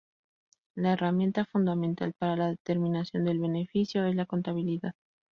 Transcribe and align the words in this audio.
La 0.73 0.93
herramienta 0.93 1.45
fundamental 1.45 2.13
para 2.17 2.35
la 2.35 2.47
determinación 2.49 3.23
del 3.23 3.37
beneficio 3.37 4.03
es 4.07 4.15
la 4.15 4.25
contabilidad. 4.25 4.95